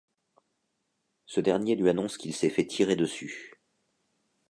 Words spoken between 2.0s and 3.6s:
qu'il s'est fait tirer dessus.